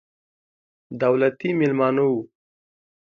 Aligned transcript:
دولتي 1.01 1.49
مېلمانه 1.59 2.03
وو. 2.09 2.21